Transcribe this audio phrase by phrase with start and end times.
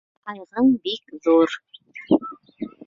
[0.29, 1.57] Ҡайғың бик ҙур.